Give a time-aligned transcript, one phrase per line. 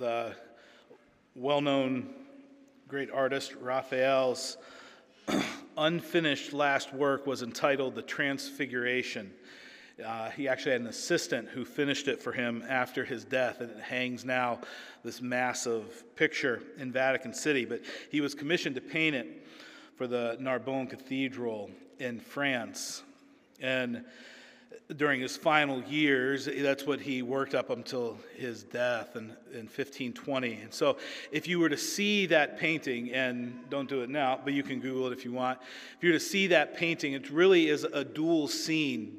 [0.00, 0.34] the
[1.34, 2.08] well known
[2.88, 4.56] great artist Raphael's
[5.76, 9.30] unfinished last work was entitled The Transfiguration.
[10.02, 13.70] Uh, he actually had an assistant who finished it for him after his death, and
[13.70, 14.60] it hangs now,
[15.04, 17.66] this massive picture in Vatican City.
[17.66, 19.46] But he was commissioned to paint it
[19.96, 23.02] for the Narbonne Cathedral in France.
[23.60, 24.06] And
[24.96, 30.54] during his final years, that's what he worked up until his death in, in 1520.
[30.54, 30.96] And so,
[31.30, 34.80] if you were to see that painting, and don't do it now, but you can
[34.80, 35.58] Google it if you want,
[35.96, 39.18] if you were to see that painting, it really is a dual scene.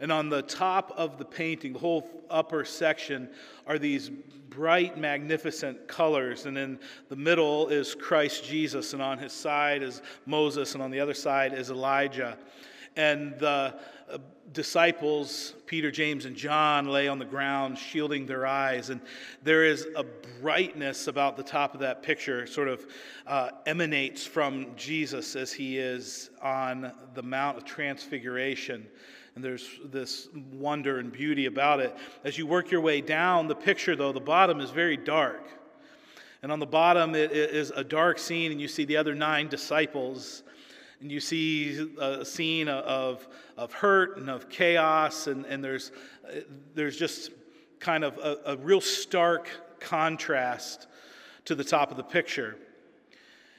[0.00, 3.28] And on the top of the painting, the whole upper section,
[3.66, 4.10] are these
[4.54, 6.46] bright, magnificent colors.
[6.46, 10.90] And in the middle is Christ Jesus, and on his side is Moses, and on
[10.90, 12.36] the other side is Elijah.
[12.96, 13.74] And the
[14.10, 14.18] uh,
[14.52, 18.90] disciples, Peter, James, and John, lay on the ground, shielding their eyes.
[18.90, 19.00] And
[19.42, 20.04] there is a
[20.40, 22.86] brightness about the top of that picture, sort of
[23.26, 28.86] uh, emanates from Jesus as he is on the Mount of Transfiguration.
[29.34, 31.96] And there's this wonder and beauty about it.
[32.24, 35.48] As you work your way down the picture, though, the bottom is very dark.
[36.42, 39.48] And on the bottom, it is a dark scene, and you see the other nine
[39.48, 40.42] disciples
[41.02, 45.90] and you see a scene of, of hurt and of chaos, and, and there's,
[46.74, 47.32] there's just
[47.80, 49.48] kind of a, a real stark
[49.80, 50.86] contrast
[51.44, 52.56] to the top of the picture.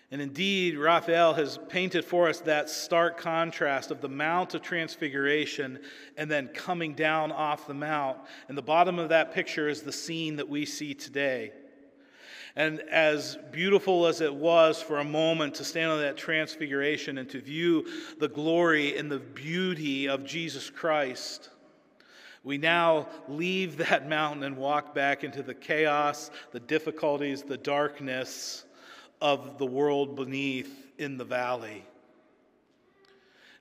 [0.10, 5.80] And indeed, Raphael has painted for us that stark contrast of the Mount of Transfiguration
[6.16, 8.20] and then coming down off the Mount.
[8.48, 11.52] And the bottom of that picture is the scene that we see today.
[12.56, 17.28] And as beautiful as it was for a moment to stand on that transfiguration and
[17.30, 17.86] to view
[18.20, 21.50] the glory and the beauty of Jesus Christ,
[22.44, 28.66] we now leave that mountain and walk back into the chaos, the difficulties, the darkness
[29.20, 31.84] of the world beneath in the valley.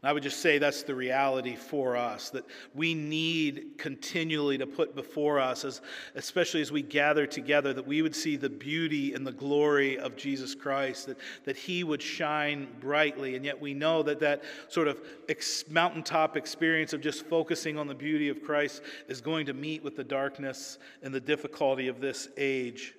[0.03, 2.45] And I would just say that's the reality for us that
[2.75, 5.81] we need continually to put before us, as,
[6.17, 10.17] especially as we gather together, that we would see the beauty and the glory of
[10.17, 13.37] Jesus Christ, that, that He would shine brightly.
[13.37, 17.87] And yet we know that that sort of ex- mountaintop experience of just focusing on
[17.87, 22.01] the beauty of Christ is going to meet with the darkness and the difficulty of
[22.01, 22.95] this age.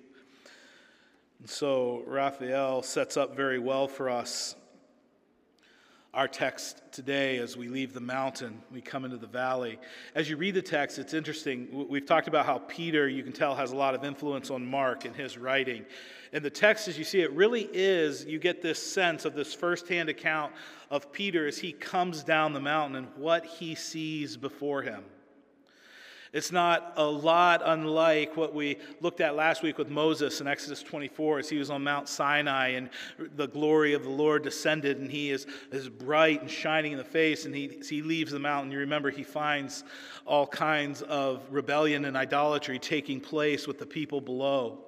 [1.38, 4.56] And so Raphael sets up very well for us
[6.14, 9.78] our text today as we leave the mountain, we come into the valley.
[10.14, 11.88] As you read the text, it's interesting.
[11.88, 15.04] We've talked about how Peter, you can tell, has a lot of influence on Mark
[15.04, 15.84] in his writing.
[16.32, 19.52] And the text, as you see, it really is, you get this sense of this
[19.52, 20.52] firsthand account
[20.88, 25.02] of Peter as he comes down the mountain and what he sees before him.
[26.34, 30.82] It's not a lot unlike what we looked at last week with Moses in Exodus
[30.82, 32.90] 24 as he was on Mount Sinai and
[33.36, 37.04] the glory of the Lord descended and he is, is bright and shining in the
[37.04, 38.72] face and he, he leaves the mountain.
[38.72, 39.84] You remember he finds
[40.26, 44.80] all kinds of rebellion and idolatry taking place with the people below.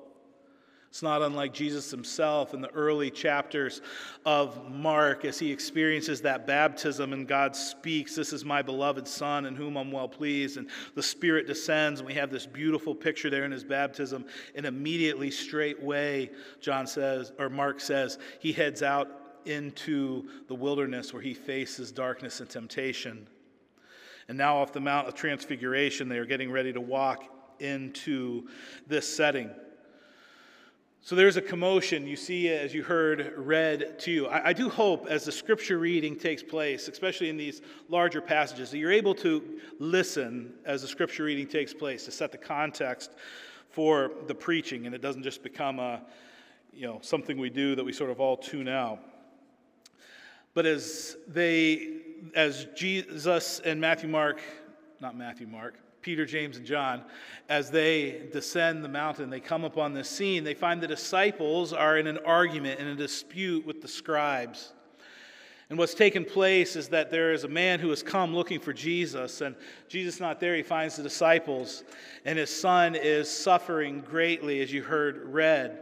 [0.97, 3.83] It's not unlike Jesus himself in the early chapters
[4.25, 9.45] of Mark as he experiences that baptism and God speaks, This is my beloved Son
[9.45, 10.57] in whom I'm well pleased.
[10.57, 14.25] And the Spirit descends, and we have this beautiful picture there in his baptism.
[14.55, 16.31] And immediately, straightway,
[16.63, 19.11] John says, or Mark says, he heads out
[19.45, 23.29] into the wilderness where he faces darkness and temptation.
[24.29, 27.27] And now, off the Mount of Transfiguration, they are getting ready to walk
[27.61, 28.49] into
[28.87, 29.51] this setting.
[31.07, 34.27] So there's a commotion you see as you heard read to you.
[34.27, 38.73] I, I, do hope as the scripture reading takes place, especially in these larger passages,
[38.73, 43.13] that you're able to listen as the scripture reading takes place to set the context
[43.71, 46.03] for the preaching and it doesn't just become a
[46.75, 48.99] you know something we do that we sort of all tune out.
[50.55, 51.99] But as they
[52.35, 54.41] as Jesus and Matthew Mark,
[55.01, 57.03] not Matthew Mark, Peter, James, and John,
[57.49, 60.45] as they descend the mountain, they come upon this scene.
[60.45, 64.73] They find the disciples are in an argument, in a dispute with the scribes.
[65.69, 68.73] And what's taken place is that there is a man who has come looking for
[68.73, 69.57] Jesus, and
[69.89, 70.55] Jesus not there.
[70.55, 71.83] He finds the disciples,
[72.25, 75.77] and his son is suffering greatly, as you heard read.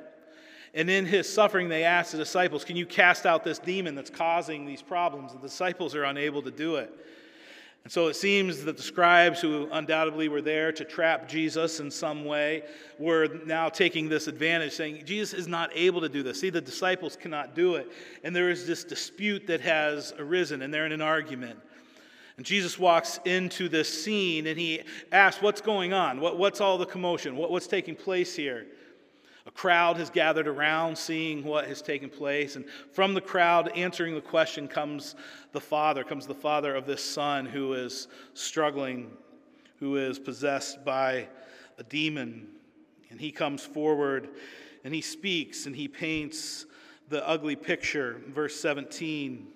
[0.73, 4.09] And in his suffering, they ask the disciples, Can you cast out this demon that's
[4.09, 5.35] causing these problems?
[5.35, 6.99] The disciples are unable to do it.
[7.85, 11.91] And so it seems that the scribes, who undoubtedly were there to trap Jesus in
[11.91, 12.63] some way,
[12.99, 16.41] were now taking this advantage, saying, Jesus is not able to do this.
[16.41, 17.93] See, the disciples cannot do it.
[18.23, 21.61] And there is this dispute that has arisen, and they're in an argument.
[22.39, 24.83] And Jesus walks into this scene and he
[25.13, 26.21] asks, What's going on?
[26.21, 27.37] What, what's all the commotion?
[27.37, 28.67] What, what's taking place here?
[29.51, 32.57] Crowd has gathered around seeing what has taken place.
[32.57, 35.17] And from the crowd answering the question comes
[35.53, 39.11] the father, comes the father of this son who is struggling,
[39.81, 41.29] who is possessed by
[41.79, 42.49] a demon.
[43.11, 44.31] And he comes forward
[44.83, 46.67] and he speaks and he paints
[47.09, 48.23] the ugly picture.
[48.29, 49.47] Verse 17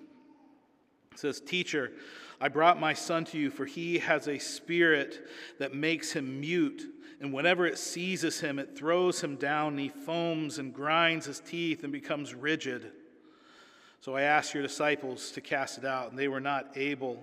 [1.15, 1.91] says, Teacher,
[2.39, 5.27] I brought my son to you, for he has a spirit
[5.57, 6.83] that makes him mute.
[7.21, 11.39] And whenever it seizes him, it throws him down, and he foams and grinds his
[11.39, 12.91] teeth and becomes rigid.
[13.99, 17.21] So I asked your disciples to cast it out, and they were not able.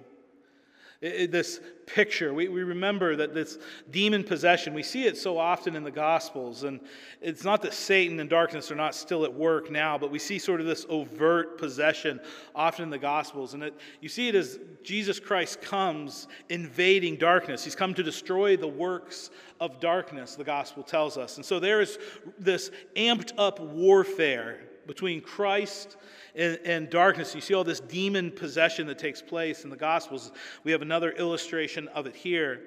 [1.00, 3.58] This picture, we, we remember that this
[3.90, 6.64] demon possession, we see it so often in the Gospels.
[6.64, 6.80] And
[7.20, 10.38] it's not that Satan and darkness are not still at work now, but we see
[10.38, 12.18] sort of this overt possession
[12.54, 13.52] often in the Gospels.
[13.52, 17.62] And it, you see it as Jesus Christ comes invading darkness.
[17.62, 21.36] He's come to destroy the works of darkness, the Gospel tells us.
[21.36, 21.98] And so there is
[22.38, 25.96] this amped up warfare between Christ
[26.34, 27.34] and, and, darkness.
[27.34, 30.32] You see all this demon possession that takes place in the Gospels.
[30.64, 32.60] We have another illustration of it here.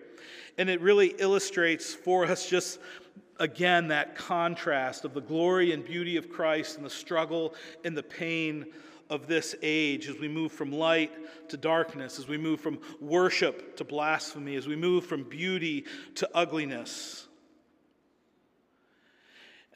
[0.57, 2.79] And it really illustrates for us just
[3.39, 7.55] again that contrast of the glory and beauty of Christ and the struggle
[7.85, 8.65] and the pain
[9.09, 11.11] of this age as we move from light
[11.49, 15.85] to darkness, as we move from worship to blasphemy, as we move from beauty
[16.15, 17.28] to ugliness.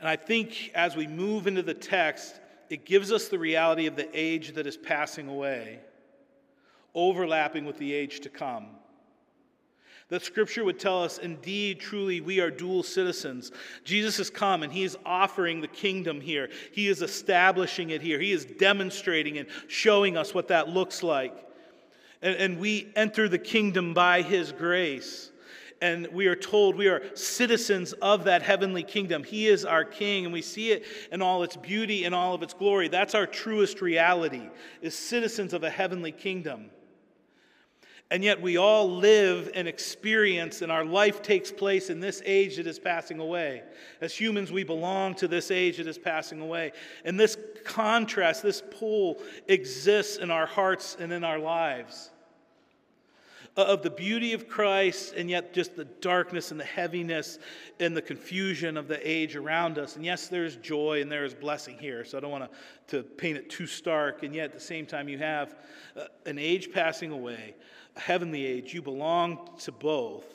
[0.04, 3.96] And I think as we move into the text, it gives us the reality of
[3.96, 5.80] the age that is passing away,
[6.94, 8.66] overlapping with the age to come.
[10.10, 13.54] That scripture would tell us, indeed, truly, we are dual citizens.
[13.86, 16.50] Jesus has come and he is offering the kingdom here.
[16.74, 18.20] He is establishing it here.
[18.20, 21.48] He is demonstrating and showing us what that looks like.
[22.22, 25.32] And, and we enter the kingdom by his grace
[25.84, 29.22] and we are told we are citizens of that heavenly kingdom.
[29.22, 32.42] He is our king, and we see it in all its beauty and all of
[32.42, 32.88] its glory.
[32.88, 34.48] That's our truest reality,
[34.82, 36.70] is citizens of a heavenly kingdom.
[38.10, 42.56] And yet we all live and experience, and our life takes place in this age
[42.56, 43.64] that is passing away.
[44.00, 46.72] As humans, we belong to this age that is passing away.
[47.04, 47.36] And this
[47.66, 52.13] contrast, this pull exists in our hearts and in our lives
[53.56, 57.38] of the beauty of Christ and yet just the darkness and the heaviness
[57.80, 59.96] and the confusion of the age around us.
[59.96, 62.52] And yes, there's joy and there is blessing here, so I don't want
[62.88, 64.24] to, to paint it too stark.
[64.24, 65.56] And yet at the same time, you have
[65.96, 67.54] uh, an age passing away,
[67.96, 68.74] a heavenly age.
[68.74, 70.26] You belong to both.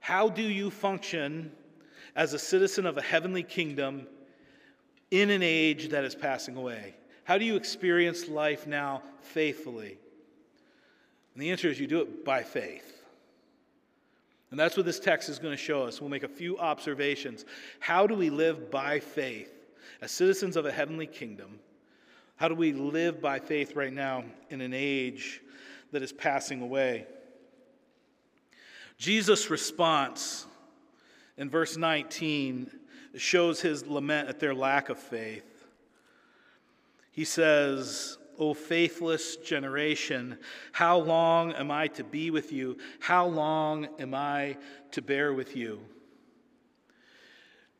[0.00, 1.52] How do you function
[2.14, 4.06] as a citizen of a heavenly kingdom
[5.10, 6.94] in an age that is passing away?
[7.24, 9.98] How do you experience life now faithfully?
[11.36, 13.04] And the answer is you do it by faith.
[14.50, 16.00] And that's what this text is going to show us.
[16.00, 17.44] We'll make a few observations.
[17.78, 19.52] How do we live by faith
[20.00, 21.58] as citizens of a heavenly kingdom?
[22.36, 25.42] How do we live by faith right now in an age
[25.92, 27.04] that is passing away?
[28.96, 30.46] Jesus' response
[31.36, 32.70] in verse 19
[33.18, 35.66] shows his lament at their lack of faith.
[37.12, 40.38] He says, O faithless generation,
[40.72, 42.76] how long am I to be with you?
[43.00, 44.56] How long am I
[44.92, 45.80] to bear with you?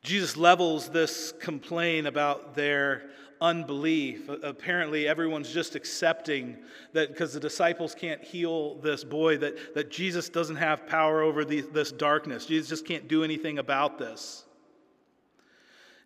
[0.03, 3.11] Jesus levels this complaint about their
[3.41, 4.29] unbelief.
[4.29, 6.57] Apparently, everyone's just accepting
[6.93, 11.45] that because the disciples can't heal this boy, that, that Jesus doesn't have power over
[11.45, 12.47] the, this darkness.
[12.47, 14.46] Jesus just can't do anything about this.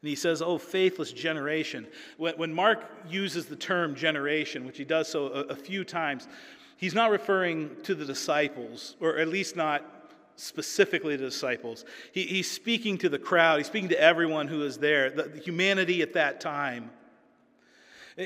[0.02, 1.87] And he says, Oh, faithless generation.
[2.16, 6.26] When Mark uses the term generation, which he does so a, few times,
[6.76, 9.85] he's not referring to the disciples, or at least not
[10.37, 11.85] specifically the disciples.
[12.12, 16.00] He, he's speaking to the crowd, he's speaking to everyone who is there, the humanity
[16.00, 16.90] at that time.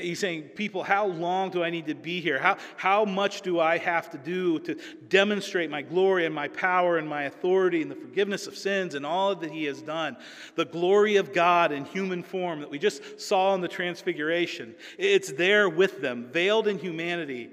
[0.01, 2.39] He's saying, People, how long do I need to be here?
[2.39, 4.75] How, how much do I have to do to
[5.09, 9.05] demonstrate my glory and my power and my authority and the forgiveness of sins and
[9.05, 10.17] all that He has done?
[10.55, 14.75] The glory of God in human form that we just saw in the Transfiguration.
[14.97, 17.51] It's there with them, veiled in humanity.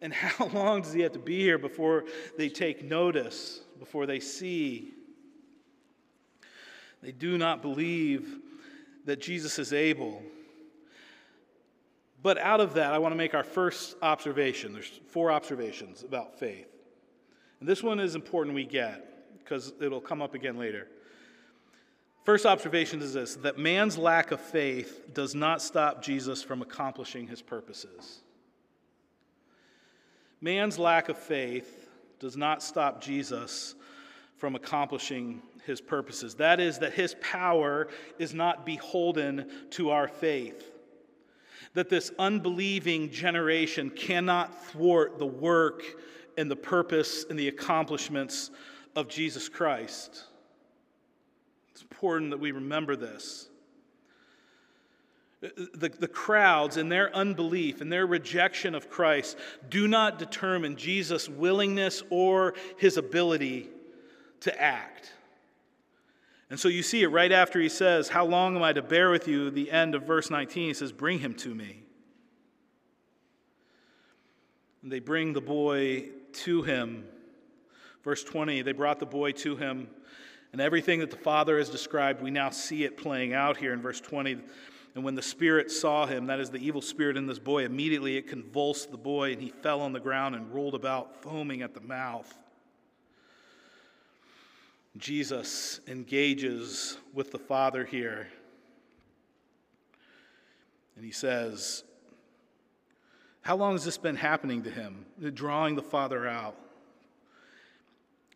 [0.00, 2.04] And how long does He have to be here before
[2.38, 4.92] they take notice, before they see?
[7.02, 8.38] They do not believe
[9.06, 10.22] that Jesus is able.
[12.22, 14.72] But out of that, I want to make our first observation.
[14.72, 16.68] There's four observations about faith.
[17.60, 20.86] And this one is important we get because it'll come up again later.
[22.24, 27.26] First observation is this that man's lack of faith does not stop Jesus from accomplishing
[27.26, 28.20] his purposes.
[30.40, 33.74] Man's lack of faith does not stop Jesus
[34.36, 36.34] from accomplishing his purposes.
[36.36, 40.79] That is, that his power is not beholden to our faith.
[41.74, 45.82] That this unbelieving generation cannot thwart the work
[46.36, 48.50] and the purpose and the accomplishments
[48.96, 50.24] of Jesus Christ.
[51.70, 53.48] It's important that we remember this.
[55.40, 59.38] The, the crowds and their unbelief and their rejection of Christ
[59.70, 63.70] do not determine Jesus' willingness or his ability
[64.40, 65.12] to act.
[66.50, 69.10] And so you see it right after he says, How long am I to bear
[69.10, 69.50] with you?
[69.50, 71.84] The end of verse 19, he says, Bring him to me.
[74.82, 77.04] And they bring the boy to him.
[78.02, 79.88] Verse 20, they brought the boy to him.
[80.52, 83.80] And everything that the father has described, we now see it playing out here in
[83.80, 84.38] verse 20.
[84.96, 88.16] And when the spirit saw him, that is the evil spirit in this boy, immediately
[88.16, 91.74] it convulsed the boy, and he fell on the ground and rolled about, foaming at
[91.74, 92.39] the mouth.
[94.96, 98.28] Jesus engages with the Father here.
[100.96, 101.84] And he says,
[103.42, 105.06] How long has this been happening to him?
[105.34, 106.56] Drawing the Father out.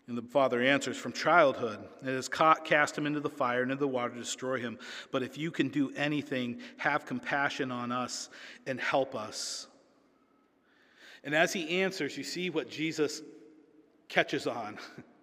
[0.07, 3.81] And the father answers, From childhood, it has cast him into the fire and into
[3.81, 4.79] the water to destroy him.
[5.11, 8.29] But if you can do anything, have compassion on us
[8.67, 9.67] and help us.
[11.23, 13.23] And as he answers, you see what Jesus
[14.09, 14.79] catches on.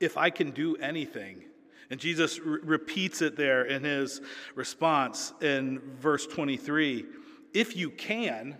[0.00, 1.44] if I can do anything.
[1.90, 4.20] And Jesus re- repeats it there in his
[4.54, 7.06] response in verse 23
[7.54, 8.56] if you can.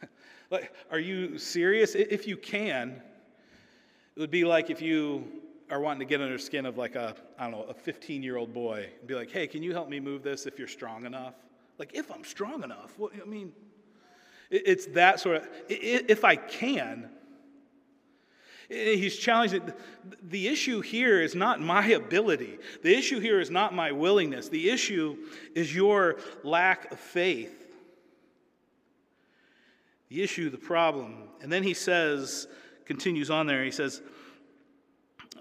[0.50, 1.94] like, are you serious?
[1.94, 3.02] If you can,
[4.14, 5.24] it would be like if you
[5.70, 8.22] are wanting to get under the skin of like a, I don't know, a 15
[8.22, 10.68] year old boy and be like, hey, can you help me move this if you're
[10.68, 11.34] strong enough?
[11.78, 13.52] Like, if I'm strong enough, what, I mean,
[14.50, 17.08] it's that sort of, if I can.
[18.72, 19.70] He's challenging.
[20.22, 22.58] The issue here is not my ability.
[22.82, 24.48] The issue here is not my willingness.
[24.48, 25.18] The issue
[25.54, 27.54] is your lack of faith.
[30.08, 31.28] The issue, the problem.
[31.42, 32.48] And then he says,
[32.86, 33.62] continues on there.
[33.62, 34.00] He says,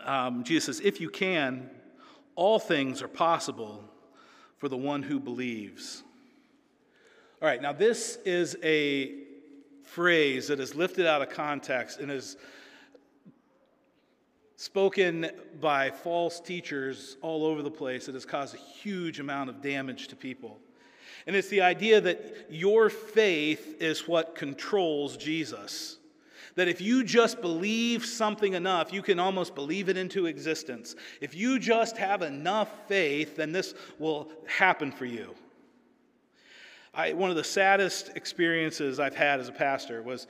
[0.03, 1.69] um, Jesus says, If you can,
[2.35, 3.83] all things are possible
[4.57, 6.03] for the one who believes.
[7.41, 9.15] All right, now this is a
[9.83, 12.37] phrase that is lifted out of context and is
[14.61, 15.27] spoken
[15.59, 20.07] by false teachers all over the place that has caused a huge amount of damage
[20.07, 20.59] to people.
[21.25, 25.97] And it's the idea that your faith is what controls Jesus.
[26.57, 30.95] That if you just believe something enough, you can almost believe it into existence.
[31.21, 35.33] If you just have enough faith, then this will happen for you.
[36.93, 40.27] I, one of the saddest experiences I've had as a pastor was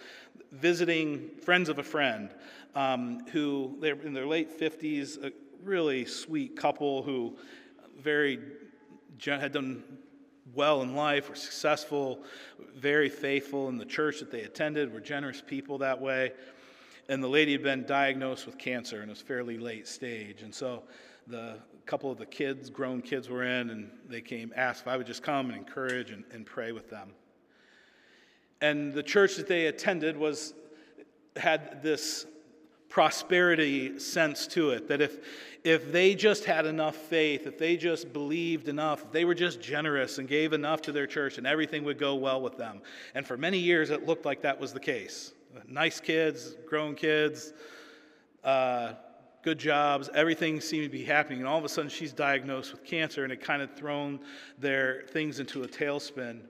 [0.53, 2.29] visiting friends of a friend
[2.75, 5.31] um, who they're in their late 50s, a
[5.63, 7.37] really sweet couple who
[7.99, 8.39] very
[9.25, 9.83] had done
[10.53, 12.23] well in life, were successful,
[12.75, 16.31] very faithful in the church that they attended, were generous people that way.
[17.09, 20.41] And the lady had been diagnosed with cancer and it was fairly late stage.
[20.41, 20.83] And so
[21.27, 24.97] the couple of the kids, grown kids, were in, and they came, asked if I
[24.97, 27.11] would just come and encourage and, and pray with them.
[28.61, 30.53] And the church that they attended was
[31.35, 32.25] had this
[32.91, 34.89] prosperity sense to it.
[34.89, 35.17] That if,
[35.63, 39.61] if they just had enough faith, if they just believed enough, if they were just
[39.61, 42.81] generous and gave enough to their church, and everything would go well with them.
[43.15, 45.33] And for many years, it looked like that was the case.
[45.67, 47.53] Nice kids, grown kids,
[48.43, 48.93] uh,
[49.41, 51.39] good jobs, everything seemed to be happening.
[51.39, 54.19] And all of a sudden, she's diagnosed with cancer, and it kind of thrown
[54.59, 56.41] their things into a tailspin.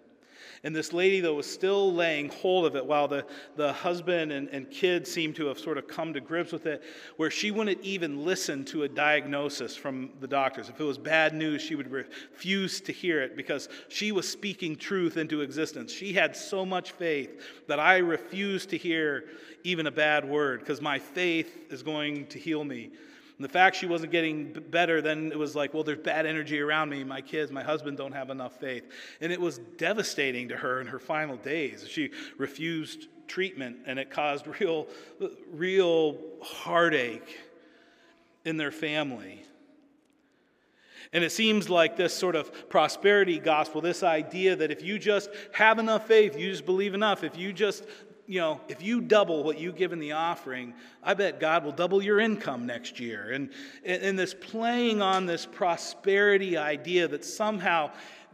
[0.63, 3.25] And this lady, though, was still laying hold of it while the,
[3.55, 6.83] the husband and, and kids seemed to have sort of come to grips with it,
[7.17, 10.69] where she wouldn't even listen to a diagnosis from the doctors.
[10.69, 14.75] If it was bad news, she would refuse to hear it because she was speaking
[14.75, 15.91] truth into existence.
[15.91, 19.25] She had so much faith that I refuse to hear
[19.63, 22.91] even a bad word because my faith is going to heal me.
[23.41, 26.59] And the fact she wasn't getting better, then it was like, well, there's bad energy
[26.59, 27.03] around me.
[27.03, 28.83] My kids, my husband don't have enough faith.
[29.19, 31.87] And it was devastating to her in her final days.
[31.89, 34.85] She refused treatment, and it caused real,
[35.51, 37.39] real heartache
[38.45, 39.43] in their family.
[41.11, 45.31] And it seems like this sort of prosperity gospel, this idea that if you just
[45.51, 47.87] have enough faith, you just believe enough, if you just
[48.31, 50.73] you know, if you double what you give in the offering,
[51.03, 53.31] I bet God will double your income next year.
[53.33, 53.49] And,
[53.83, 57.91] and this playing on this prosperity idea that somehow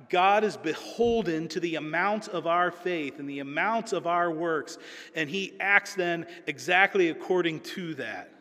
[0.09, 4.77] God is beholden to the amount of our faith and the amount of our works,
[5.15, 8.31] and He acts then exactly according to that.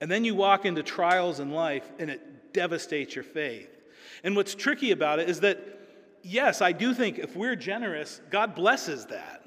[0.00, 3.70] And then you walk into trials in life and it devastates your faith.
[4.24, 5.60] And what's tricky about it is that,
[6.24, 9.39] yes, I do think if we're generous, God blesses that.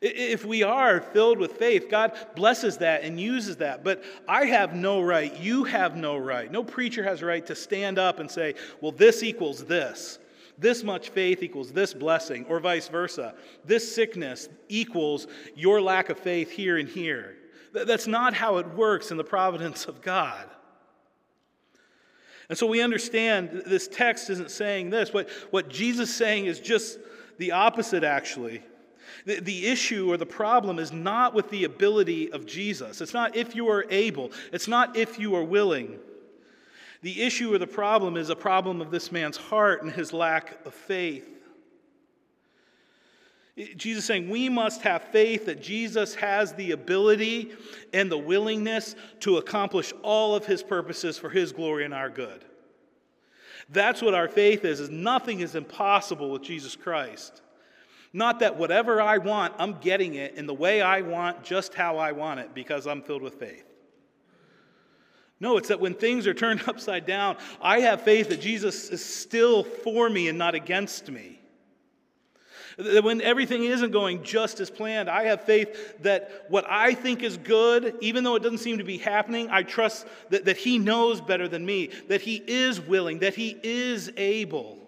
[0.00, 3.84] If we are filled with faith, God blesses that and uses that.
[3.84, 7.54] But I have no right, you have no right, no preacher has a right to
[7.54, 10.18] stand up and say, well, this equals this.
[10.56, 13.34] This much faith equals this blessing, or vice versa.
[13.64, 17.36] This sickness equals your lack of faith here and here.
[17.72, 20.48] That's not how it works in the providence of God.
[22.48, 25.12] And so we understand this text isn't saying this.
[25.12, 26.98] What, what Jesus is saying is just
[27.38, 28.62] the opposite, actually.
[29.26, 33.00] The, the issue or the problem is not with the ability of Jesus.
[33.00, 35.98] It's not if you are able, it's not if you are willing.
[37.02, 40.64] The issue or the problem is a problem of this man's heart and his lack
[40.66, 41.28] of faith.
[43.76, 47.52] Jesus saying we must have faith that Jesus has the ability
[47.92, 52.44] and the willingness to accomplish all of his purposes for his glory and our good.
[53.68, 57.42] That's what our faith is, is nothing is impossible with Jesus Christ.
[58.16, 61.98] Not that whatever I want, I'm getting it in the way I want, just how
[61.98, 63.66] I want it, because I'm filled with faith.
[65.40, 69.04] No, it's that when things are turned upside down, I have faith that Jesus is
[69.04, 71.40] still for me and not against me.
[72.78, 77.24] That when everything isn't going just as planned, I have faith that what I think
[77.24, 80.78] is good, even though it doesn't seem to be happening, I trust that, that He
[80.78, 84.83] knows better than me, that He is willing, that He is able.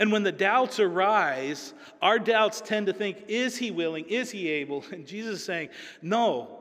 [0.00, 4.06] And when the doubts arise, our doubts tend to think, is he willing?
[4.06, 4.82] Is he able?
[4.90, 5.68] And Jesus is saying,
[6.00, 6.56] no.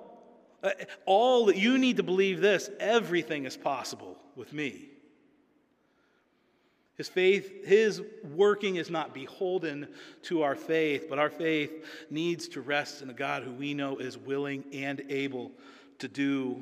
[0.61, 0.71] Uh,
[1.05, 4.89] all that you need to believe this, everything is possible with me.
[6.95, 8.01] His faith, his
[8.35, 9.87] working is not beholden
[10.23, 13.99] to our faith, but our faith needs to rest in a God who we know
[13.99, 15.53] is willing and able
[15.99, 16.61] to do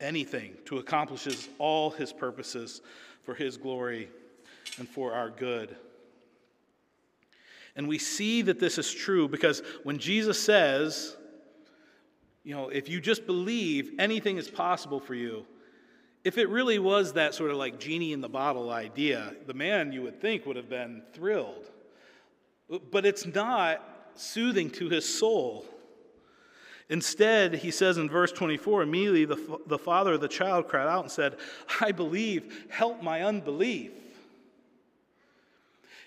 [0.00, 1.26] anything, to accomplish
[1.58, 2.82] all his purposes
[3.24, 4.10] for his glory
[4.78, 5.76] and for our good.
[7.76, 11.16] And we see that this is true because when Jesus says,
[12.42, 15.46] you know, if you just believe, anything is possible for you.
[16.24, 19.92] If it really was that sort of like genie in the bottle idea, the man
[19.92, 21.70] you would think would have been thrilled.
[22.90, 23.82] But it's not
[24.14, 25.64] soothing to his soul.
[26.90, 31.02] Instead, he says in verse 24, immediately the, the father of the child cried out
[31.04, 31.36] and said,
[31.80, 33.92] I believe, help my unbelief.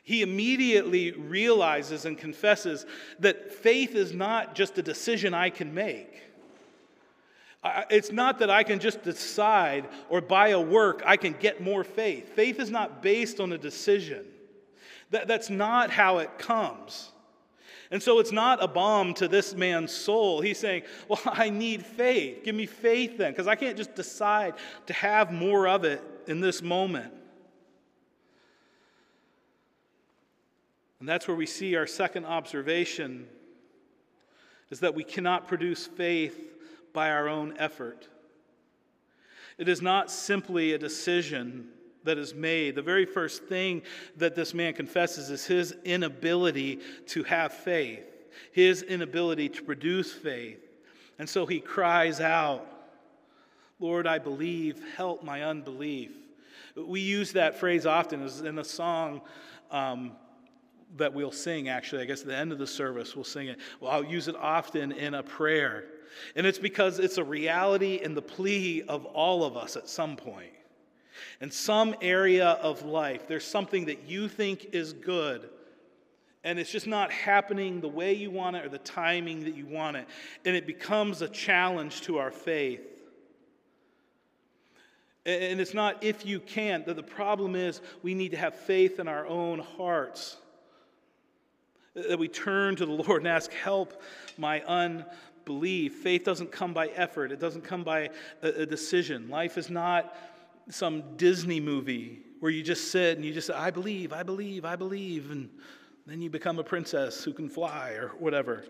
[0.03, 2.85] He immediately realizes and confesses
[3.19, 6.21] that faith is not just a decision I can make.
[7.91, 11.83] It's not that I can just decide or by a work I can get more
[11.83, 12.29] faith.
[12.29, 14.25] Faith is not based on a decision.
[15.11, 17.11] That, that's not how it comes.
[17.91, 20.41] And so it's not a balm to this man's soul.
[20.41, 22.43] He's saying, Well, I need faith.
[22.43, 24.55] Give me faith then, because I can't just decide
[24.87, 27.13] to have more of it in this moment.
[31.01, 33.25] And that's where we see our second observation
[34.69, 36.39] is that we cannot produce faith
[36.93, 38.07] by our own effort.
[39.57, 41.69] It is not simply a decision
[42.03, 42.75] that is made.
[42.75, 43.81] The very first thing
[44.17, 48.05] that this man confesses is his inability to have faith,
[48.51, 50.59] his inability to produce faith.
[51.17, 52.67] And so he cries out,
[53.79, 56.11] Lord, I believe, help my unbelief.
[56.75, 59.21] We use that phrase often in the song.
[59.71, 60.11] Um,
[60.97, 63.59] that we'll sing, actually, I guess at the end of the service, we'll sing it.
[63.79, 65.85] Well, I'll use it often in a prayer.
[66.35, 70.15] And it's because it's a reality and the plea of all of us at some
[70.15, 70.51] point.
[71.39, 75.49] In some area of life, there's something that you think is good,
[76.43, 79.65] and it's just not happening the way you want it or the timing that you
[79.65, 80.07] want it.
[80.45, 82.81] And it becomes a challenge to our faith.
[85.25, 88.99] And it's not if you can't, that the problem is we need to have faith
[88.99, 90.37] in our own hearts
[91.93, 94.01] that we turn to the Lord and ask, Help
[94.37, 95.95] my unbelief.
[95.95, 98.09] Faith doesn't come by effort, it doesn't come by
[98.41, 99.29] a, a decision.
[99.29, 100.15] Life is not
[100.69, 104.65] some Disney movie where you just sit and you just say, I believe, I believe,
[104.65, 105.49] I believe, and
[106.07, 108.65] then you become a princess who can fly or whatever.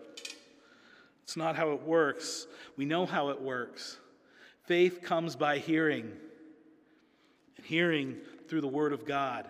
[1.22, 2.46] It's not how it works.
[2.76, 3.98] We know how it works.
[4.64, 6.12] Faith comes by hearing,
[7.56, 8.16] and hearing
[8.48, 9.46] through the Word of God.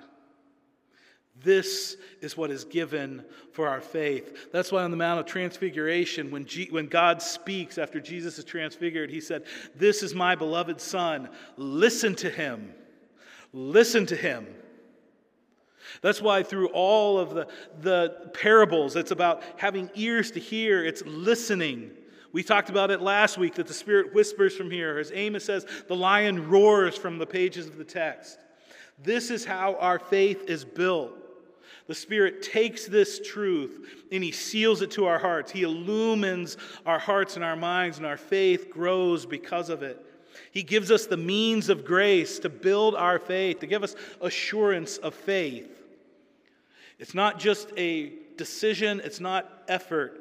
[1.42, 4.50] This is what is given for our faith.
[4.52, 8.44] That's why on the Mount of Transfiguration, when, G- when God speaks after Jesus is
[8.44, 11.28] transfigured, he said, This is my beloved Son.
[11.56, 12.72] Listen to him.
[13.52, 14.46] Listen to him.
[16.00, 17.48] That's why through all of the,
[17.80, 21.90] the parables, it's about having ears to hear, it's listening.
[22.32, 24.98] We talked about it last week that the Spirit whispers from here.
[24.98, 28.38] As Amos says, the lion roars from the pages of the text.
[29.02, 31.21] This is how our faith is built.
[31.92, 35.52] The Spirit takes this truth and He seals it to our hearts.
[35.52, 40.02] He illumines our hearts and our minds, and our faith grows because of it.
[40.52, 44.96] He gives us the means of grace to build our faith, to give us assurance
[44.96, 45.68] of faith.
[46.98, 50.18] It's not just a decision, it's not effort,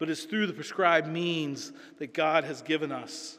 [0.00, 3.38] but it's through the prescribed means that God has given us.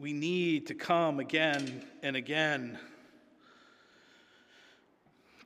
[0.00, 2.78] We need to come again and again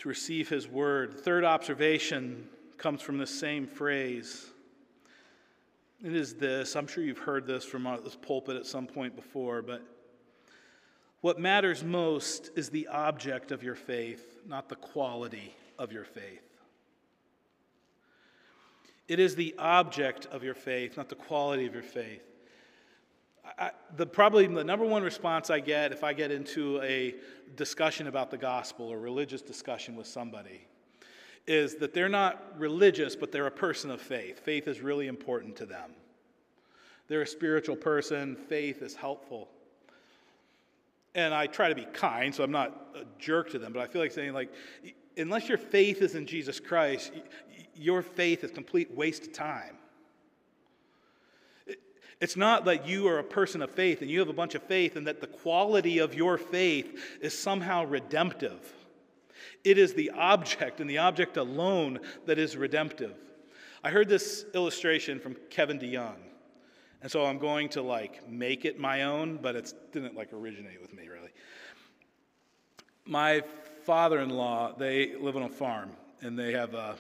[0.09, 1.21] receive His word.
[1.21, 4.51] Third observation comes from this same phrase.
[6.05, 9.63] It is this I'm sure you've heard this from this pulpit at some point before,
[9.63, 9.83] but
[11.21, 16.43] what matters most is the object of your faith, not the quality of your faith.
[19.09, 22.23] It is the object of your faith, not the quality of your faith.
[23.59, 27.15] I, the probably the number one response I get if I get into a
[27.57, 30.67] discussion about the gospel or religious discussion with somebody
[31.47, 34.39] is that they're not religious, but they're a person of faith.
[34.41, 35.91] Faith is really important to them.
[37.09, 39.49] They're a spiritual person, faith is helpful.
[41.15, 43.87] And I try to be kind, so I'm not a jerk to them, but I
[43.87, 44.53] feel like saying, like,
[45.17, 47.13] unless your faith is in Jesus Christ,
[47.75, 49.78] your faith is complete waste of time.
[52.21, 54.63] It's not that you are a person of faith and you have a bunch of
[54.65, 58.73] faith and that the quality of your faith is somehow redemptive.
[59.63, 63.15] It is the object and the object alone that is redemptive.
[63.85, 66.17] I heard this illustration from Kevin DeYoung.
[67.03, 70.81] And so I'm going to like make it my own, but it didn't like originate
[70.81, 71.31] with me really.
[73.05, 73.43] My
[73.85, 76.97] father-in-law, they live on a farm and they have a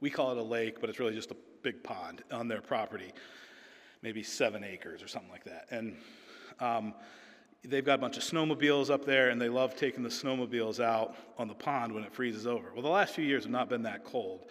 [0.00, 3.12] we call it a lake, but it's really just a big pond on their property
[4.02, 5.68] maybe seven acres or something like that.
[5.70, 5.96] And
[6.60, 6.94] um,
[7.64, 11.16] they've got a bunch of snowmobiles up there, and they love taking the snowmobiles out
[11.38, 12.72] on the pond when it freezes over.
[12.72, 14.46] Well, the last few years have not been that cold.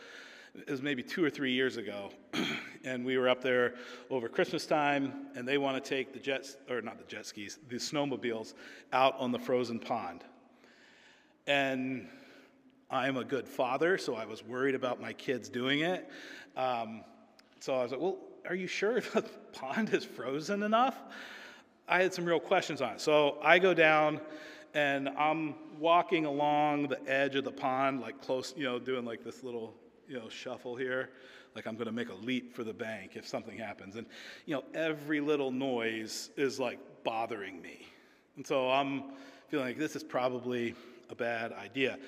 [0.56, 2.12] It was maybe two or three years ago,
[2.84, 3.76] and we were up there
[4.10, 7.60] over Christmas time, and they want to take the jets, or not the jet skis,
[7.70, 8.54] the snowmobiles
[8.92, 10.24] out on the frozen pond.
[11.48, 12.08] And
[12.90, 16.10] I'm a good father, so I was worried about my kids doing it.
[16.58, 17.04] Um,
[17.62, 19.24] so I was like, well, are you sure the
[19.54, 20.98] pond is frozen enough?
[21.88, 23.02] I had some real questions on it.
[23.02, 24.22] So I go down
[24.74, 29.24] and I'm walking along the edge of the pond, like close, you know, doing like
[29.24, 29.76] this little,
[30.08, 31.10] you know, shuffle here.
[31.56, 33.98] Like I'm going to make a leap for the bank if something happens.
[33.98, 34.08] And,
[34.46, 37.86] you know, every little noise is like bothering me.
[38.38, 39.04] And so I'm
[39.50, 40.74] feeling like this is probably
[41.10, 42.00] a bad idea.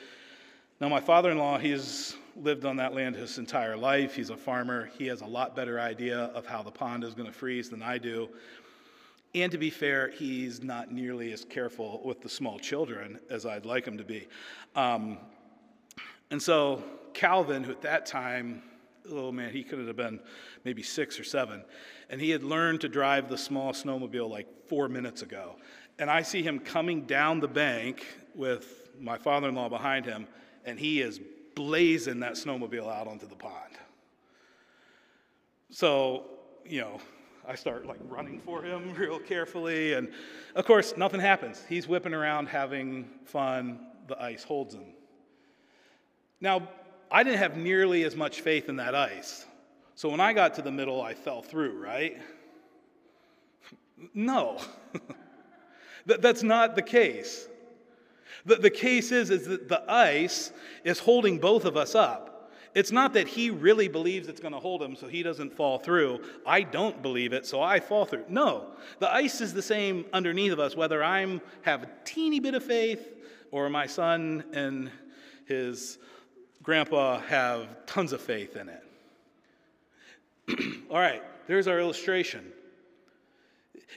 [0.84, 4.16] Now, my father in law, he's lived on that land his entire life.
[4.16, 4.90] He's a farmer.
[4.98, 7.82] He has a lot better idea of how the pond is going to freeze than
[7.82, 8.28] I do.
[9.34, 13.66] And to be fair, he's not nearly as careful with the small children as I'd
[13.66, 14.28] like him to be.
[14.76, 15.20] Um,
[16.32, 18.62] and so, Calvin, who at that time,
[19.10, 20.20] oh man, he could have been
[20.66, 21.64] maybe six or seven,
[22.10, 25.56] and he had learned to drive the small snowmobile like four minutes ago.
[25.98, 30.28] And I see him coming down the bank with my father in law behind him,
[30.66, 31.20] and he is
[31.56, 33.78] blazing that snowmobile out onto the pond.
[35.70, 36.26] So,
[36.66, 37.00] you know,
[37.48, 39.94] I start like running for him real carefully.
[39.94, 40.12] And
[40.56, 41.64] of course, nothing happens.
[41.68, 43.88] He's whipping around having fun.
[44.08, 44.86] The ice holds him.
[46.42, 46.68] Now,
[47.10, 49.46] I didn't have nearly as much faith in that ice.
[49.96, 52.18] So when I got to the middle, I fell through, right?
[54.14, 54.60] No.
[56.06, 57.48] That's not the case.
[58.46, 60.52] The, the case is, is that the ice
[60.84, 62.52] is holding both of us up.
[62.76, 65.78] It's not that he really believes it's going to hold him so he doesn't fall
[65.78, 66.22] through.
[66.46, 68.26] I don't believe it, so I fall through.
[68.30, 68.66] No,
[69.00, 72.64] the ice is the same underneath of us, whether I have a teeny bit of
[72.64, 73.08] faith
[73.52, 74.90] or my son and
[75.46, 76.00] his
[76.64, 78.84] grandpa have tons of faith in it.
[80.90, 82.52] All right, there's our illustration.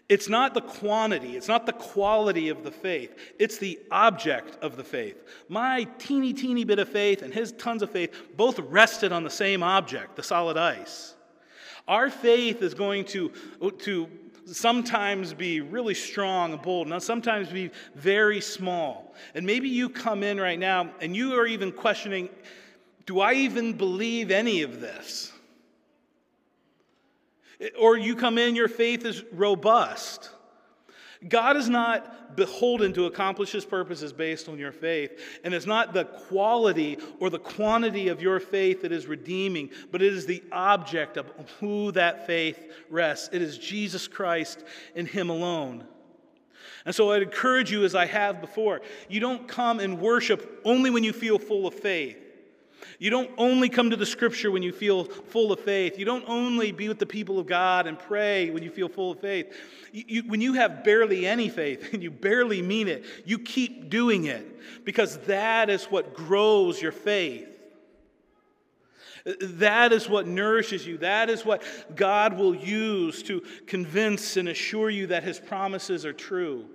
[0.09, 4.77] It's not the quantity, it's not the quality of the faith, it's the object of
[4.77, 5.23] the faith.
[5.49, 9.31] My teeny, teeny bit of faith and his tons of faith both rested on the
[9.31, 11.15] same object, the solid ice.
[11.89, 13.33] Our faith is going to,
[13.79, 14.09] to
[14.47, 19.15] sometimes be really strong and bold, and sometimes be very small.
[19.35, 22.29] And maybe you come in right now and you are even questioning
[23.07, 25.33] do I even believe any of this?
[27.79, 30.31] Or you come in, your faith is robust.
[31.27, 35.19] God is not beholden to accomplish his purposes based on your faith.
[35.45, 40.03] And it's not the quality or the quantity of your faith that is redeeming, but
[40.03, 41.27] it is the object of
[41.61, 43.31] who that faith rests.
[43.33, 44.63] It is Jesus Christ
[44.95, 45.85] and him alone.
[46.85, 50.91] And so I'd encourage you, as I have before, you don't come and worship only
[50.91, 52.26] when you feel full of faith.
[52.99, 55.99] You don't only come to the scripture when you feel full of faith.
[55.99, 59.13] You don't only be with the people of God and pray when you feel full
[59.13, 59.53] of faith.
[59.93, 63.91] You, you, when you have barely any faith and you barely mean it, you keep
[63.91, 67.49] doing it because that is what grows your faith.
[69.41, 70.99] That is what nourishes you.
[70.99, 71.63] That is what
[71.97, 76.67] God will use to convince and assure you that his promises are true.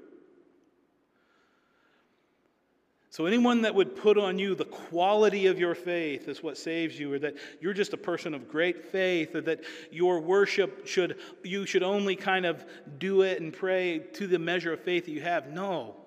[3.11, 6.97] So, anyone that would put on you the quality of your faith is what saves
[6.97, 9.59] you, or that you're just a person of great faith, or that
[9.91, 12.63] your worship should, you should only kind of
[12.99, 15.49] do it and pray to the measure of faith that you have.
[15.49, 15.97] No.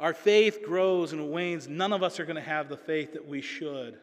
[0.00, 1.68] Our faith grows and wanes.
[1.68, 3.96] None of us are going to have the faith that we should.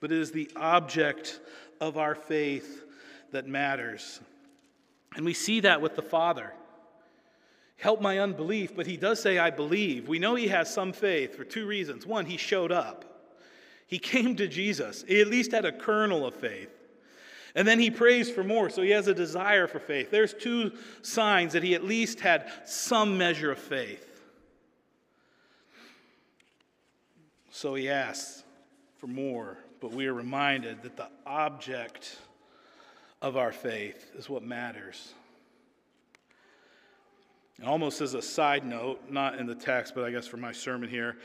[0.00, 1.40] But it is the object
[1.78, 2.84] of our faith
[3.32, 4.18] that matters.
[5.14, 6.54] And we see that with the Father
[7.76, 10.08] help my unbelief, but he does say, I believe.
[10.08, 12.06] We know he has some faith for two reasons.
[12.06, 13.04] One, he showed up,
[13.86, 16.70] he came to Jesus, he at least had a kernel of faith.
[17.54, 20.10] And then he prays for more, so he has a desire for faith.
[20.10, 24.02] There's two signs that he at least had some measure of faith.
[27.50, 28.44] So he asks
[28.98, 32.18] for more, but we are reminded that the object
[33.22, 35.14] of our faith is what matters.
[37.64, 40.90] Almost as a side note, not in the text, but I guess for my sermon
[40.90, 41.16] here,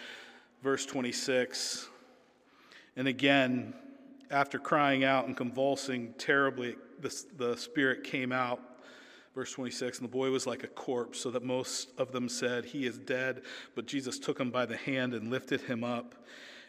[0.64, 1.90] verse 26.
[2.96, 3.74] And again,
[4.30, 8.62] after crying out and convulsing terribly, the, the Spirit came out.
[9.36, 12.64] Verse 26 And the boy was like a corpse, so that most of them said,
[12.66, 13.44] He is dead.
[13.76, 16.16] But Jesus took him by the hand and lifted him up,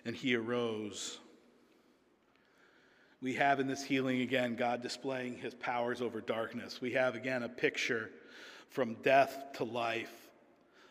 [0.04, 1.20] and he arose.
[3.20, 6.80] We have in this healing again God displaying his powers over darkness.
[6.80, 8.10] We have again a picture
[8.72, 10.30] from death to life.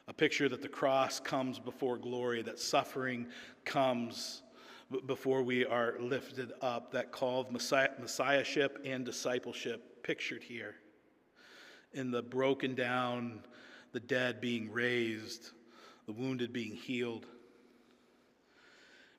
[0.07, 3.27] A picture that the cross comes before glory, that suffering
[3.65, 4.43] comes
[5.07, 6.91] before we are lifted up.
[6.91, 10.75] That call of messiah, messiahship and discipleship pictured here.
[11.93, 13.41] In the broken down,
[13.93, 15.51] the dead being raised,
[16.05, 17.25] the wounded being healed.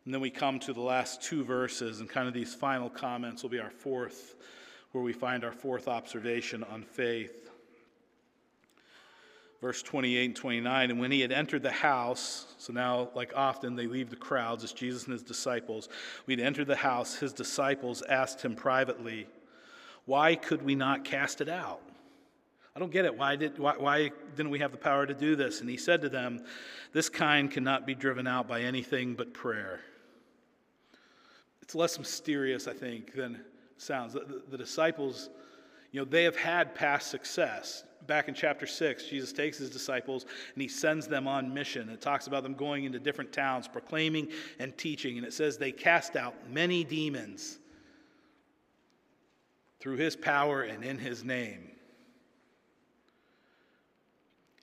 [0.04, 3.42] And then we come to the last two verses, and kind of these final comments
[3.42, 4.36] will be our fourth,
[4.92, 7.41] where we find our fourth observation on faith
[9.62, 10.90] verse 28 and 29.
[10.90, 14.64] And when he had entered the house, so now, like often, they leave the crowds,
[14.64, 15.88] it's Jesus and his disciples.
[16.26, 19.28] We'd entered the house, his disciples asked him privately,
[20.04, 21.80] Why could we not cast it out?
[22.74, 23.16] I don't get it.
[23.16, 25.60] Why, did, why, why didn't we have the power to do this?
[25.60, 26.44] And he said to them,
[26.92, 29.80] This kind cannot be driven out by anything but prayer.
[31.60, 33.40] It's less mysterious, I think, than
[33.76, 34.14] sounds.
[34.14, 35.30] The, the, the disciples,
[35.92, 40.26] you know, they have had past success back in chapter 6, Jesus takes his disciples
[40.54, 41.88] and he sends them on mission.
[41.88, 45.18] It talks about them going into different towns, proclaiming and teaching.
[45.18, 47.58] And it says they cast out many demons
[49.80, 51.70] through his power and in his name.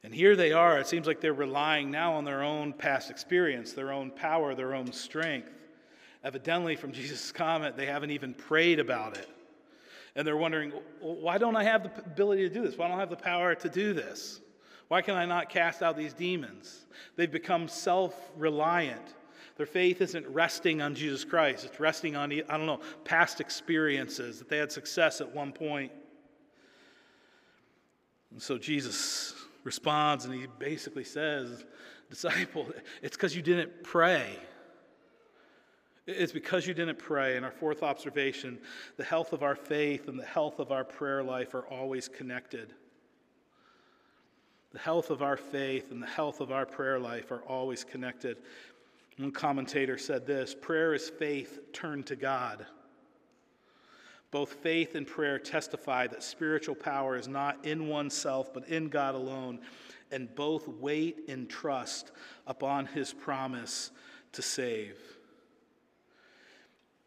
[0.03, 0.79] And here they are.
[0.79, 4.73] It seems like they're relying now on their own past experience, their own power, their
[4.73, 5.51] own strength.
[6.23, 9.27] Evidently, from Jesus' comment, they haven't even prayed about it
[10.15, 12.77] and they're wondering, why don't I have the ability to do this?
[12.77, 14.41] Why don't I have the power to do this?
[14.87, 16.85] Why can I not cast out these demons?
[17.15, 19.15] They've become self reliant.
[19.55, 24.39] Their faith isn't resting on Jesus Christ, it's resting on, I don't know, past experiences
[24.39, 25.91] that they had success at one point.
[28.31, 31.65] And so Jesus responds and he basically says,
[32.09, 32.67] Disciple,
[33.03, 34.31] it's because you didn't pray.
[36.09, 37.35] It's because you didn't pray.
[37.35, 38.59] And our fourth observation
[38.97, 42.73] the health of our faith and the health of our prayer life are always connected.
[44.71, 48.37] The health of our faith and the health of our prayer life are always connected.
[49.17, 52.65] One commentator said this prayer is faith turned to God.
[54.31, 59.15] Both faith and prayer testify that spiritual power is not in oneself, but in God
[59.15, 59.59] alone,
[60.11, 62.11] and both wait in trust
[62.45, 63.89] upon his promise
[64.33, 64.97] to save.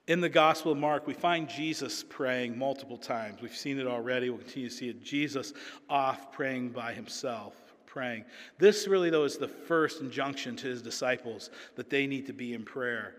[0.09, 3.41] In the Gospel of Mark, we find Jesus praying multiple times.
[3.41, 4.31] We've seen it already.
[4.31, 5.05] We'll continue to see it.
[5.05, 5.53] Jesus
[5.89, 7.55] off praying by himself,
[7.87, 8.25] praying.
[8.59, 12.53] This really, though, is the first injunction to his disciples that they need to be
[12.53, 13.15] in prayer.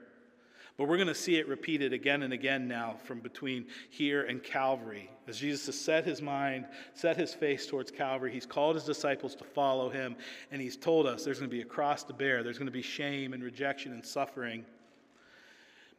[0.77, 4.43] But we're going to see it repeated again and again now from between here and
[4.43, 5.09] Calvary.
[5.25, 6.65] As Jesus has set his mind,
[6.95, 10.17] set his face towards Calvary, he's called his disciples to follow him,
[10.51, 12.73] and he's told us there's going to be a cross to bear, there's going to
[12.73, 14.65] be shame and rejection and suffering.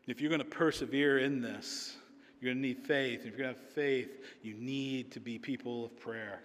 [0.07, 1.97] If you're going to persevere in this,
[2.41, 3.21] you're going to need faith.
[3.21, 4.11] If you're going to have faith,
[4.43, 6.41] you need to be people of prayer.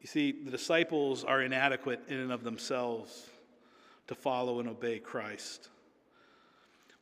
[0.00, 3.28] You see, the disciples are inadequate in and of themselves
[4.06, 5.70] to follow and obey Christ.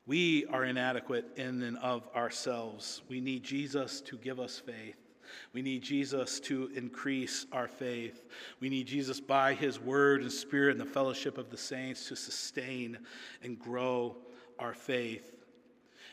[0.06, 3.02] We are inadequate in and of ourselves.
[3.08, 5.03] We need Jesus to give us faith.
[5.52, 8.24] We need Jesus to increase our faith.
[8.60, 12.16] We need Jesus by his word and spirit and the fellowship of the saints to
[12.16, 12.98] sustain
[13.42, 14.16] and grow
[14.58, 15.34] our faith.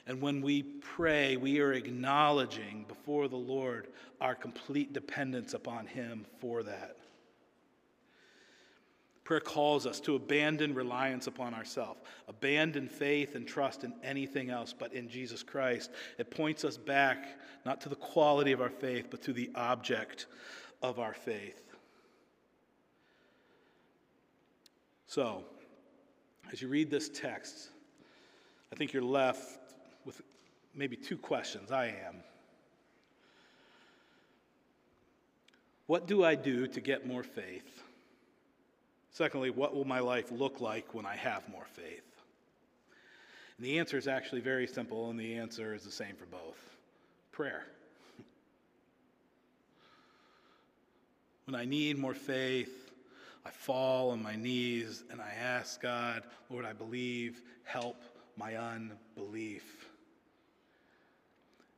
[0.07, 3.87] And when we pray, we are acknowledging before the Lord
[4.19, 6.97] our complete dependence upon him for that.
[9.31, 14.75] Prayer calls us to abandon reliance upon ourselves, abandon faith and trust in anything else
[14.77, 15.89] but in Jesus Christ.
[16.17, 20.25] It points us back not to the quality of our faith, but to the object
[20.81, 21.63] of our faith.
[25.07, 25.45] So,
[26.51, 27.69] as you read this text,
[28.73, 29.61] I think you're left
[30.03, 30.21] with
[30.75, 31.71] maybe two questions.
[31.71, 32.15] I am.
[35.87, 37.81] What do I do to get more faith?
[39.11, 42.03] Secondly, what will my life look like when I have more faith?
[43.57, 46.57] And the answer is actually very simple, and the answer is the same for both
[47.31, 47.65] prayer.
[51.45, 52.91] When I need more faith,
[53.45, 58.01] I fall on my knees and I ask God, Lord, I believe, help
[58.37, 59.89] my unbelief.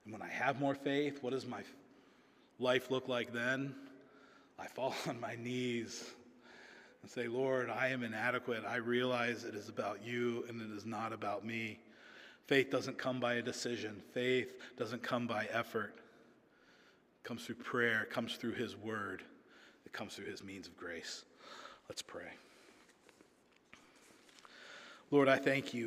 [0.04, 1.64] And when I have more faith, what does my
[2.60, 3.74] life look like then?
[4.60, 6.04] I fall on my knees
[7.04, 8.64] and say, Lord, I am inadequate.
[8.68, 11.78] I realize it is about you and it is not about me.
[12.48, 15.94] Faith doesn't come by a decision, faith doesn't come by effort.
[15.96, 19.22] It comes through prayer, it comes through His Word,
[19.86, 21.24] it comes through His means of grace.
[21.88, 22.32] Let's pray.
[25.12, 25.82] Lord, I thank you.